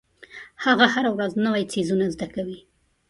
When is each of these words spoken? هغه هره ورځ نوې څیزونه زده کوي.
هغه 0.63 0.85
هره 0.93 1.09
ورځ 1.15 1.31
نوې 1.45 1.63
څیزونه 1.71 2.05
زده 2.13 2.27
کوي. 2.35 2.59